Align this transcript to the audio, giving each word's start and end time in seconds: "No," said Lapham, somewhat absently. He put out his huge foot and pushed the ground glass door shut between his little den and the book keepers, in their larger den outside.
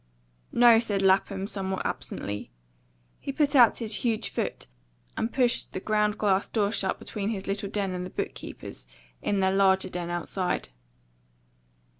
"No," 0.51 0.79
said 0.79 1.03
Lapham, 1.03 1.45
somewhat 1.45 1.85
absently. 1.85 2.49
He 3.19 3.31
put 3.31 3.55
out 3.55 3.77
his 3.77 3.97
huge 3.97 4.29
foot 4.29 4.65
and 5.15 5.31
pushed 5.31 5.73
the 5.73 5.79
ground 5.79 6.17
glass 6.17 6.49
door 6.49 6.71
shut 6.71 6.97
between 6.97 7.29
his 7.29 7.45
little 7.45 7.69
den 7.69 7.91
and 7.93 8.03
the 8.03 8.09
book 8.09 8.33
keepers, 8.33 8.87
in 9.21 9.41
their 9.41 9.53
larger 9.53 9.89
den 9.89 10.09
outside. 10.09 10.69